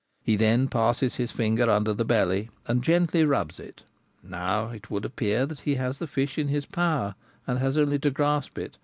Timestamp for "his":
1.17-1.31, 6.47-6.65